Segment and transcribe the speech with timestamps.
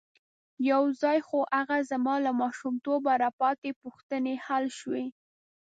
[0.69, 5.05] یو ځای خو هغه زما له ماشومتوبه را پاتې پوښتنې حل شوې.